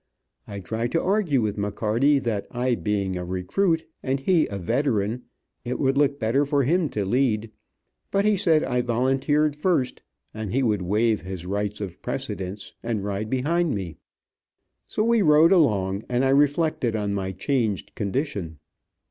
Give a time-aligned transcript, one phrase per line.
[0.47, 5.25] I tried to argue with McCarty that I being a recruit, and he a veteran,
[5.63, 7.51] it would look better for him to lead,
[8.09, 10.01] but he said I volunteered first,
[10.33, 13.97] and he would waive his rights of precedence, and ride behind me.
[14.87, 18.57] So we rode along, and I reflected on my changed condition.